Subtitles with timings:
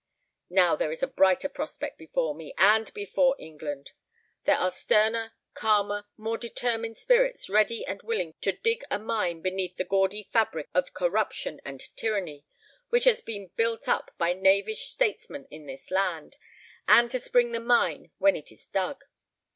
[0.49, 3.91] Now there is a brighter prospect before me and before England.
[4.45, 9.75] There are sterner, calmer, more determined spirits, ready and willing to dig a mine beneath
[9.75, 12.45] the gaudy fabric of corruption and tyranny,
[12.89, 16.37] which has been built up by knavish statesmen in this land,
[16.87, 19.03] and to spring the mine when it is dug.